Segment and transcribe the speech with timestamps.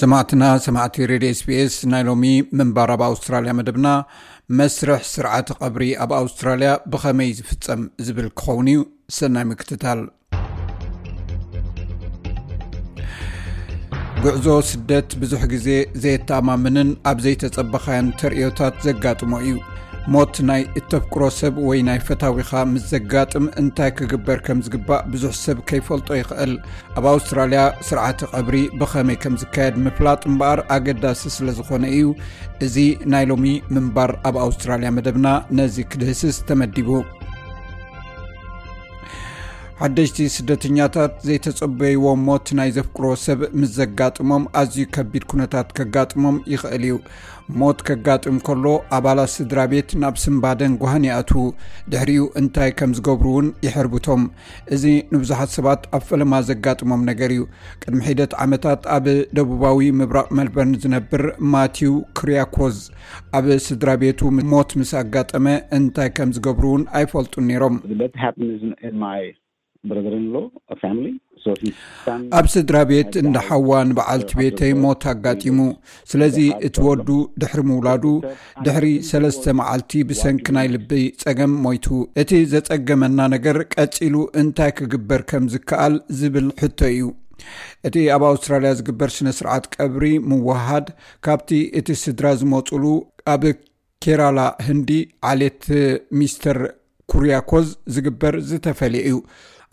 [0.00, 2.24] ሰማዕትና ሰማዕቲ ሬድዮ ስስ ናይ ሎሚ
[2.58, 3.88] ምንባር ኣብ ኣውስትራልያ መደብና
[4.58, 8.80] መስርሕ ስርዓት ቀብሪ ኣብ ኣውስትራልያ ብኸመይ ዝፍፀም ዝብል ክኸውን እዩ
[9.18, 10.00] ሰናይ ምክትታል
[14.24, 15.68] ጉዕዞ ስደት ብዙሕ ግዜ
[16.04, 19.56] ዘየተኣማምንን ኣብ ዘይተፀበካያን ተርእዮታት ዘጋጥሞ እዩ
[20.14, 25.58] ሞት ናይ እተፍቅሮ ሰብ ወይ ናይ ፈታዊካ ምስ ዘጋጥም እንታይ ክግበር ከም ዝግባእ ብዙሕ ሰብ
[25.68, 26.52] ከይፈልጦ ይኽእል
[26.98, 32.08] ኣብ ኣውስትራልያ ስርዓቲ ቐብሪ ብኸመይ ከም ዝካየድ ምፍላጥ ምበኣር ኣገዳሲ ስለ ዝኾነ እዩ
[32.66, 32.76] እዚ
[33.14, 35.26] ናይ ሎሚ ምንባር ኣብ ኣውስትራልያ መደብና
[35.58, 36.88] ነዚ ክድህስስ ተመዲቡ
[39.80, 46.94] ሓደሽቲ ስደተኛታት ዘይተፀበይዎም ሞት ናይ ዘፍቅሮ ሰብ ምስ ዘጋጥሞም ኣዝዩ ከቢድ ኩነታት ከጋጥሞም ይኽእል እዩ
[47.60, 48.64] ሞት ከጋጥም ከሎ
[48.98, 51.42] ኣባላት ስድራ ቤት ናብ ስምባደን ጓሃን ይኣትዉ
[51.92, 54.24] ድሕሪኡ እንታይ ከም ዝገብሩ እውን ይሕርብቶም
[54.76, 57.42] እዚ ንብዙሓት ሰባት ኣብ ፈለማ ዘጋጥሞም ነገር እዩ
[57.84, 59.06] ቅድሚ ሒደት ዓመታት ኣብ
[59.38, 61.24] ደቡባዊ ምብራቅ መልበርኒ ዝነብር
[61.56, 62.78] ማቲው ክርያኮዝ
[63.40, 64.20] ኣብ ስድራ ቤቱ
[64.54, 65.46] ሞት ምስ ኣጋጠመ
[65.80, 67.76] እንታይ ከም ዝገብሩውን ኣይፈልጡን ነይሮም
[72.38, 75.58] ኣብ ስድራ ቤት እንዳሓዋ ንበዓልቲ ቤተይ ሞት ኣጋጢሙ
[76.10, 77.08] ስለዚ እቲ ወዱ
[77.40, 78.04] ድሕሪ ምውላዱ
[78.66, 80.90] ድሕሪ ሰለስተ መዓልቲ ብሰንኪ ናይ ልብ
[81.22, 81.86] ፀገም ሞይቱ
[82.22, 87.06] እቲ ዘፀገመና ነገር ቀፂሉ እንታይ ክግበር ከም ዝከኣል ዝብል ሕቶ እዩ
[87.90, 90.88] እቲ ኣብ ኣውስትራልያ ዝግበር ስነ-ስርዓት ቀብሪ ምወሃድ
[91.26, 92.84] ካብቲ እቲ ስድራ ዝመፁሉ
[93.34, 93.44] ኣብ
[94.06, 94.90] ኬራላ ህንዲ
[95.30, 95.62] ዓልት
[96.18, 96.60] ሚስተር
[97.12, 99.18] ኩርያኮዝ ዝግበር ዝተፈለየ እዩ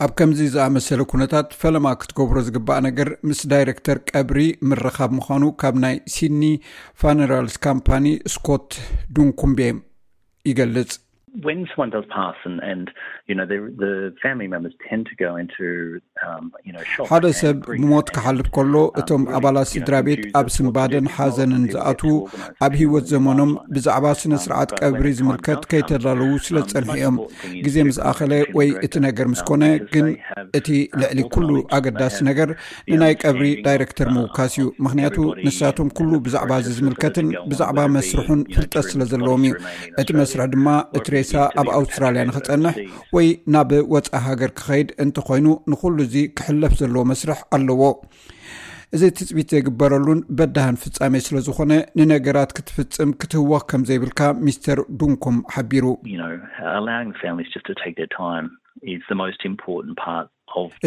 [0.03, 5.95] ኣብ ከምዚ ዝኣመሰለ ኩነታት ፈለማ ክትገብሮ ዝግባእ ነገር ምስ ዳይረክተር ቀብሪ ምረካብ ምኳኑ ካብ ናይ
[6.15, 6.43] ሲድኒ
[7.01, 8.67] ፈነራልስ ካምፓኒ ስኮት
[9.15, 9.71] ዱንኩምቤ
[10.51, 10.91] ይገልጽ
[16.31, 16.45] Um,
[17.09, 22.13] ሓደ ሰብ ብሞት ክሓልፍ ከሎ um, እቶም ኣባላት ስድራ ቤት ኣብ ስምባደን ሓዘንን ዝኣትዉ
[22.65, 27.17] ኣብ ሂወት ዘመኖም um, ብዛዕባ ስነ ስርዓት ቀብሪ ዝምልከት ከይተዳለዉ ስለዝፀንሐ እዮም
[27.65, 29.63] ግዜ ምስ ኣኸለ ወይ እቲ ነገር ምስኮነ
[29.93, 30.07] ግን
[30.59, 30.67] እቲ
[31.01, 32.49] ልዕሊ ኩሉ ኣገዳሲ ነገር
[32.93, 35.17] ንናይ ቀብሪ ዳይረክተር ምውካስ እዩ ምክንያቱ
[35.47, 39.53] ንሳቶም ኩሉ uh, ብዛዕባ ዚ ዝምልከትን ብዛዕባ መስርሑን ፍልጠት ስለ ዘለዎም እዩ
[40.03, 40.67] እቲ መስርሕ ድማ
[40.99, 42.75] እትሬሳ ኣብ ኣውስትራልያ ንክፀንሕ
[43.17, 47.83] ወይ ናብ ወፃ ሃገር ክኸይድ እንተኮይኑ ንኩሉ ዩ ክሕለፍ ዘለዎ መስርሕ ኣለዎ
[48.95, 55.85] እዚ ትፅቢት ዘይግበረሉን በድሃን ፍፃሜ ስለዝኮነ ንነገራት ክትፍፅም ክትህወ ከም ዘይብልካ ሚስተር ዱንኩም ሓቢሩ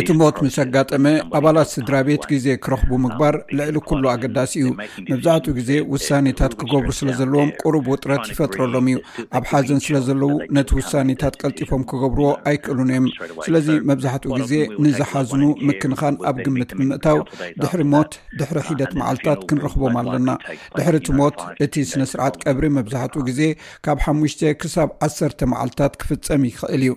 [0.00, 1.04] እቲ ሞት ምስ ኣጋጠመ
[1.38, 4.68] ኣባላት ስድራ ቤት ግዜ ክረኽቡ ምግባር ልዕሊ ኩሉ ኣገዳሲ እዩ
[5.10, 8.98] መብዛሕትኡ ግዜ ውሳኔታት ክገብሩ ስለ ዘለዎም ቅሩብ ውጥረት ይፈጥረሎም እዩ
[9.38, 13.06] ኣብ ሓዘን ስለ ዘለው ነቲ ውሳኔታት ቀልጢፎም ክገብርዎ ኣይክእሉን እዮም
[13.46, 14.54] ስለዚ መብዛሕትኡ ግዜ
[14.84, 17.20] ንዝሓዝኑ ምክንኻን ኣብ ግምት ብምእታው
[17.62, 20.30] ድሕሪ ሞት ድሕሪ ሒደት መዓልትታት ክንረክቦም ኣለና
[20.78, 21.36] ድሕሪእቲ ሞት
[21.66, 23.42] እቲ ስነ ስርዓት ቀብሪ መብዛሕትኡ ግዜ
[23.86, 26.92] ካብ ሓሙሽተ ክሳብ 1ሰርተ መዓልትታት ክፍፀም ይኽእል እዩ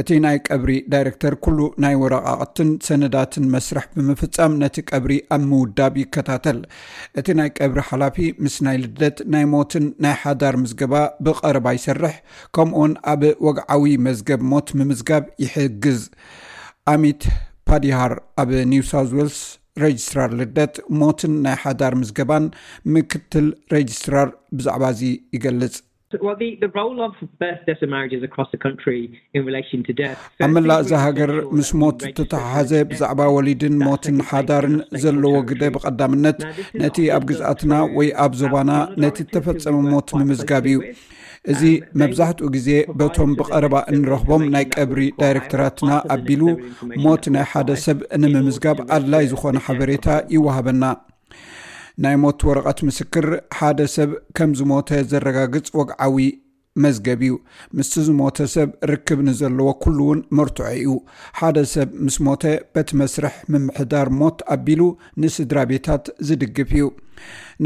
[0.00, 6.58] እቲ ናይ ቀብሪ ዳይረክተር ኩሉ ናይ ወረቃቅትን ሰነዳትን መስርሕ ብምፍፃም ነቲ ቀብሪ ኣብ ምውዳብ ይከታተል
[7.20, 10.94] እቲ ናይ ቀብሪ ሓላፊ ምስ ናይ ልደት ናይ ሞትን ናይ ሓዳር ምዝገባ
[11.26, 12.16] ብቀረባ ይሰርሕ
[12.56, 16.00] ከምኡን ኣብ ወግዓዊ መዝገብ ሞት ብምዝጋብ ይሕግዝ
[16.94, 17.22] ኣሚት
[17.70, 19.38] ፓዲሃር ኣብ ኒውሳት ወልስ
[19.82, 22.46] ረጅስትራር ልደት ሞትን ናይ ሓዳር ምዝገባን
[22.94, 25.02] ምክትል ረጅስትራር ብዛዕባ እዚ
[25.34, 25.74] ይገልጽ
[26.08, 26.40] ኣብ
[30.56, 36.38] መላእ እዚ ሃገር ምስ ሞት ዝተተሓሓዘ ብዛዕባ ወሊድን ሞትን ሓዳርን ዘለዎ ግደ ብቐዳምነት
[36.82, 38.70] ነቲ ኣብ ግዝኣትና ወይ ኣብ ዞባና
[39.04, 40.76] ነቲ ዝተፈፀመ ሞት ምምዝጋብ እዩ
[41.54, 41.62] እዚ
[42.02, 42.68] መብዛሕትኡ ግዜ
[43.00, 46.42] በቶም ብቀረባ እንረኽቦም ናይ ቀብሪ ዳይረክተራትና ኣቢሉ
[47.04, 50.82] ሞት ናይ ሓደ ሰብ ንምምዝጋብ ኣድላይ ዝኾነ ሓበሬታ ይወሃበና
[52.04, 53.26] ናይ ሞት ወረቐት ምስክር
[53.58, 56.26] ሓደ ሰብ ከም ዝሞተ ዘረጋግፅ ወግዓዊ
[56.84, 57.32] መዝገብ እዩ
[57.76, 60.92] ምስቲ ዝሞተ ሰብ ርክብ ንዘለዎ ኩሉ እውን መርትዖ እዩ
[61.38, 64.82] ሓደ ሰብ ምስ ሞተ በቲ መስርሕ ምምሕዳር ሞት ኣቢሉ
[65.22, 66.86] ንስድራ ቤታት ዝድግፍ እዩ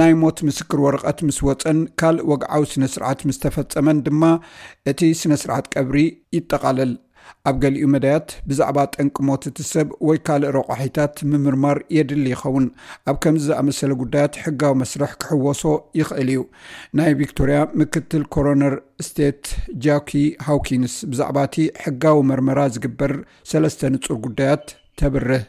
[0.00, 4.22] ናይ ሞት ምስክር ወረቐት ምስ ወፀን ካልእ ወግዓዊ ስነስርዓት ምስ ተፈፀመን ድማ
[4.92, 5.98] እቲ ስነ ስርዓት ቀብሪ
[6.38, 6.94] ይጠቓለል
[7.48, 12.66] ኣብ ገሊኡ መዳያት ብዛዕባ ጠንቅሞት እቲ ሰብ ወይ ካልእ ረቑሒታት ምምርማር የድሊ ይኸውን
[13.10, 15.62] ኣብ ከምዚ ዝኣመሰለ ጉዳያት ሕጋዊ መስርሕ ክሕወሶ
[16.00, 16.42] ይኽእል እዩ
[17.00, 18.76] ናይ ቪክቶርያ ምክትል ኮሮነር
[19.06, 19.42] ስተት
[19.86, 20.10] ጃኪ
[20.48, 23.14] ሃውኪንስ ብዛዕባ እቲ ሕጋዊ መርመራ ዝግበር
[23.52, 24.66] ሰለስተ ንጹር ጉዳያት
[25.00, 25.42] ተብርህ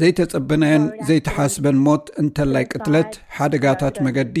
[0.00, 4.36] ዘይተጸበናየን ዘይተሓስበን ሞት እንተላይ ቅትለት ሓደጋታት መገዲ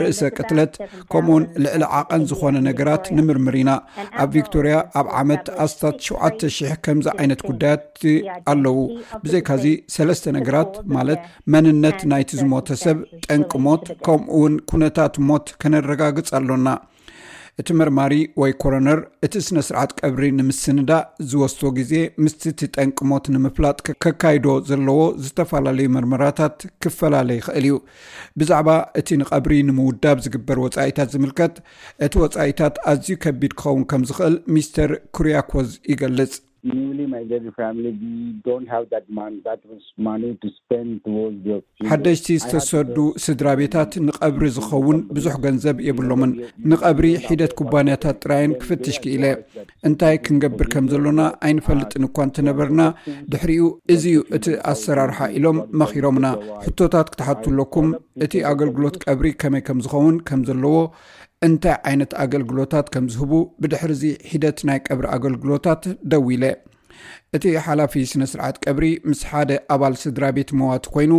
[0.00, 0.74] ርእሰ ቅትለት
[1.12, 3.72] ከምኡውን ልዕሊ ዓቐን ዝኾነ ነገራት ንምርምር ኢና
[4.24, 8.04] ኣብ ቪክቶርያ ኣብ ዓመት ኣስታት 7ተ 00 ከምዚ ዓይነት ጉዳያትቲ
[8.52, 8.78] ኣለው
[9.24, 11.20] ብዘይካዚ ሰለስተ ነገራት ማለት
[11.54, 16.68] መንነት ናይቲ ዝሞተ ሰብ ጠንቂ ሞት ከምኡ ውን ኩነታት ሞት ክነረጋግፅ ኣሎና
[17.60, 21.92] እቲ መርማሪ ወይ ኮረነር እቲ ስነ-ስርዓት ቀብሪ ንምስንዳእ ዝወሶ ግዜ
[22.24, 27.74] ምስት እቲ ጠንቅሞት ንምፍላጥ ከካይዶ ዘለዎ ዝተፈላለዩ መርመራታት ክፈላለየ ይክእል እዩ
[28.42, 28.70] ብዛዕባ
[29.00, 31.56] እቲ ንቀብሪ ንምውዳብ ዝግበር ወፃኢታት ዝምልከት
[32.06, 36.34] እቲ ወፃኢታት ኣዝዩ ከቢድ ክኸውን ከም ዝክእል ሚስተር ኩሩያኮዝ ይገልጽ
[41.90, 46.32] ሓደሽቲ ዝተሰዱ ስድራ ቤታት ንቀብሪ ዝኸውን ብዙሕ ገንዘብ የብሎምን
[46.72, 49.24] ንቀብሪ ሒደት ኩባንያታት ጥራይን ክፍትሽ ክኢለ
[49.90, 52.80] እንታይ ክንገብር ከም ዘሎና ኣይንፈልጥንኳ እንተነበርና
[53.34, 53.64] ድሕሪኡ
[53.96, 56.26] እዚዩ እቲ ኣሰራርሓ ኢሎም መኺሮምና
[56.68, 57.90] ሕቶታት ክትሓትለኩም
[58.26, 60.76] እቲ ኣገልግሎት ቀብሪ ከመይ ከም ዝኸውን ከም ዘለዎ
[61.46, 64.02] እንታይ ዓይነት ኣገልግሎታት ከም ዝህቡ ብድሕርዚ
[64.32, 66.44] ሒደት ናይ ቀብሪ ኣገልግሎታት ደው ኢለ
[67.36, 71.12] እቲ ሓላፊ ስነ-ስርዓት ቀብሪ ምስ ሓደ ኣባል ስድራ ቤት መዋት ኮይኑ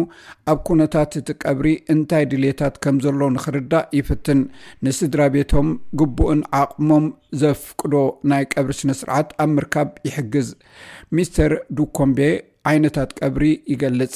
[0.51, 4.41] ኣብ ኩነታት እቲ ቀብሪ እንታይ ድሌታት ከም ዘሎ ንኽርዳእ ይፍትን
[4.87, 5.69] ንስድራ ቤቶም
[6.01, 7.07] ግቡእን ዓቕሞም
[7.43, 7.95] ዘፍቅዶ
[8.33, 10.49] ናይ ቀብሪ ስነስርዓት ኣብ ምርካብ ይሕግዝ
[11.17, 12.21] ሚስተር ዱኮምቤ
[12.71, 14.13] ዓይነታት ቀብሪ ይገልፅ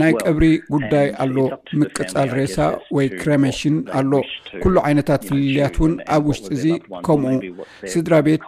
[0.00, 0.44] ናይ ቀብሪ
[0.74, 1.36] ጉዳይ ኣሎ
[1.80, 2.56] ምቅፃል ሬሳ
[2.96, 4.12] ወይ ክረመሽን ኣሎ
[4.62, 6.64] ኩሉ ዓይነታት ፍልልያት እውን ኣብ ውሽጢ እዚ
[7.06, 7.34] ከምኡ
[7.94, 8.46] ስድራ ቤት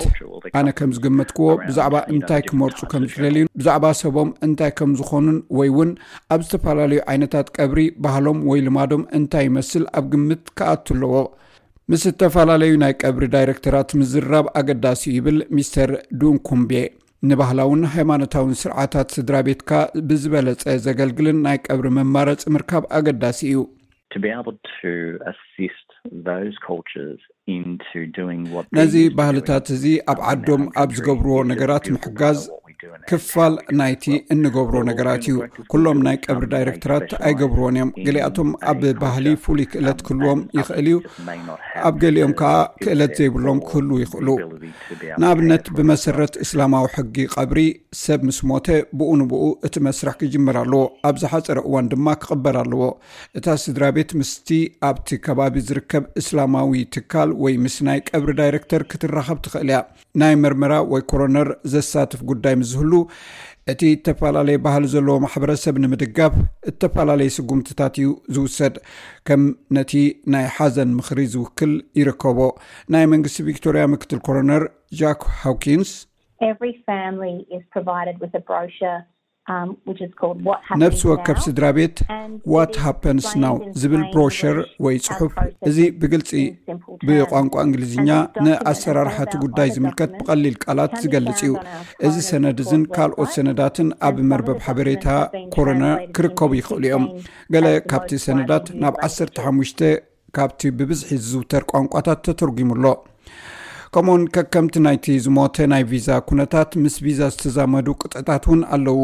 [0.61, 5.93] ኣነ ከም ዝግመጥክዎ ብዛዕባ እንታይ ክመርፁ ከምዝደልዩ ብዛዕባ ሰቦም እንታይ ከም ዝኮኑን ወይ እውን
[6.37, 11.15] ኣብ ዝተፈላለዩ ዓይነታት ቀብሪ ባህሎም ወይ ልማዶም እንታይ ይመስል ኣብ ግምት ክኣት ኣለዎ
[11.93, 15.91] ምስ ተፈላለዩ ናይ ቀብሪ ዳይረክተራት ምዝራብ ኣገዳሲ ይብል ሚስተር
[16.21, 16.73] ዱንኩምቤ
[17.29, 19.71] ንባህላውን ሃይማኖታውን ስርዓታት ስድራ ቤትካ
[20.09, 23.65] ብዝበለጸ ዘገልግልን ናይ ቀብሪ መማረፂ ምርካብ ኣገዳሲ እዩ
[28.79, 32.39] ነዚ ባህልታት እዚ ኣብ ዓዶም ኣብ ዝገብርዎ ነገራት ምሕጋዝ
[33.11, 34.05] ክፋል ናይቲ
[34.35, 35.37] እንገብሮ ነገራት እዩ
[35.73, 40.97] ኩሎም ናይ ቀብሪ ዳይረክተራት ኣይገብርዎን እዮም ገሊኣቶም ኣብ ባህሊ ፍሉይ ክእለት ክህልዎም ይኽእል እዩ
[41.89, 44.29] ኣብ ገሊኦም ከዓ ክእለት ዘይብሎም ክህሉ ይክእሉ
[45.23, 47.61] ንኣብነት ብመሰረት እስላማዊ ሕጊ ቀብሪ
[48.05, 48.69] ሰብ ምስ ሞተ
[49.01, 52.83] ብኡ ንብኡ እቲ መስራሕ ክጅመር ኣለዎ ኣብዝሓፀረ እዋን ድማ ክቅበር ኣለዎ
[53.41, 54.49] እታ ስድራ ቤት ምስቲ
[54.91, 59.81] ኣብቲ ከባቢ ዝርከብ እስላማዊ ትካል ወይ ምስ ናይ ቀብሪ ዳይረክተር ክትራከብ ትኽእል እያ
[60.23, 62.93] ናይ መርመራ ወይ ኮረነር ዘሳትፍ ጉዳይ ም ዝህሉ
[63.73, 66.35] እቲ ዝተፈላለዩ ባህሊ ዘለዎ ማሕበረሰብ ንምድጋፍ
[66.71, 68.77] እተፈላለየ ስጉምቲታት እዩ ዝውሰድ
[69.29, 69.43] ከም
[69.77, 69.93] ነቲ
[70.35, 72.39] ናይ ሓዘን ምክሪ ዝውክል ይርከቦ
[72.95, 74.65] ናይ መንግስቲ ቪክቶሪያ ምክትል ኮረነር
[75.01, 75.93] ጃክ ሃውኪንስ
[80.83, 81.99] ነብሲ ወከብ ስድራ ቤት
[82.55, 85.33] ዋትሃፐንስ ናው ዝብል ብሮሽር ወይ ፅሑፍ
[85.69, 86.31] እዚ ብግልፂ
[87.07, 88.09] ብቋንቋ እንግሊዝኛ
[88.45, 91.55] ንኣሰራርሓቲ ጉዳይ ዝምልከት ብቀሊል ቃላት ዝገልፅ እዩ
[92.09, 95.07] እዚ ሰነድ እዝን ካልኦት ሰነዳትን ኣብ መርበብ ሓበሬታ
[95.57, 95.85] ኮረነ
[96.19, 97.07] ክርከቡ ይክእሉ እዮም
[97.57, 99.73] ገለ ካብቲ ሰነዳት ናብ 15ሽ
[100.39, 102.85] ካብቲ ብብዝሒ ዝዝውተር ቋንቋታት ተተርጉሙኣሎ
[103.95, 108.99] ከምኡ ውን ከከምቲ ናይቲ ዝሞተ ናይ ቪዛ ኩነታት ምስ ቪዛ ዝተዛመዱ ቅጥታት እውን ኣለዉ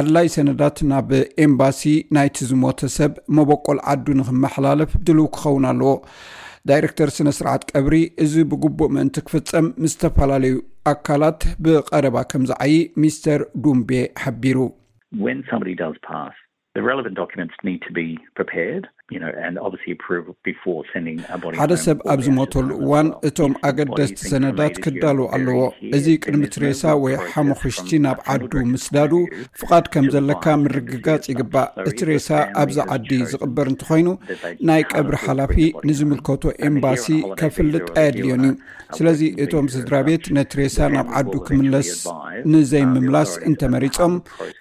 [0.00, 1.10] ኣድላይ ሰነታት ናብ
[1.44, 1.82] ኤምባሲ
[2.16, 5.92] ናይቲ ዝሞተ ሰብ መበቆል ዓዱ ንክመሓላለፍ ድልው ክኸውን ኣለዎ
[6.70, 7.94] ዳይረክተር ስነ-ስርዓት ቀብሪ
[8.26, 10.56] እዚ ብግቡእ ምእንቲ ክፍፀም ምስተፈላለዩ
[10.94, 12.74] ኣካላት ብቀረባ ከምዝዓይ
[13.04, 13.92] ሚስተር ዱንቤ
[14.24, 14.58] ሓቢሩ
[21.58, 25.58] ሓደ ሰብ ኣብ ዝሞተሉ እዋን እቶም ኣገደስቲ ሰነዳት ክዳሉ ኣለዎ
[25.96, 29.12] እዚ ቅድሚ ትሬሳ ወይ ሓሙክሽቲ ናብ ዓዱ ምስዳዱ
[29.60, 32.28] ፍቓድ ከም ዘለካ ምርግጋፅ ይግባእ እትሬሳ
[32.62, 34.08] ኣብዚ ዓዲ ዝቅበር እንትኮይኑ
[34.70, 35.54] ናይ ቀብሪ ሓላፊ
[35.90, 37.06] ንዝምልከቶ ኤምባሲ
[37.42, 38.52] ከፍልጥኣየድልዮን እዩ
[38.96, 41.88] ስለዚ እቶም ስድራ ቤት ነቲ ሬሳ ናብ ዓዱ ክምለስ
[42.54, 44.14] ንዘይምምላስ እንተመሪፆም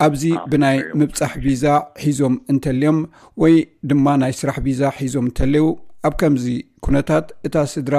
[0.05, 0.23] ኣብዚ
[0.53, 1.65] ብናይ ምብፃሕ ቢዛ
[2.05, 2.97] ሒዞም እንተልዮም
[3.41, 3.55] ወይ
[3.91, 5.67] ድማ ናይ ስራሕ ቢዛ ሒዞም እንተለው
[6.07, 6.45] ኣብ ከምዚ
[6.85, 7.95] ኩነታት እታ ስድራ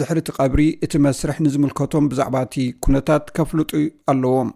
[0.00, 3.70] ድሕሪቲ ቀብሪ እቲ መስርሕ ንዝምልከቶም ብዛዕባ እቲ ኩነታት ከፍልጡ
[4.12, 4.50] ኣለዎም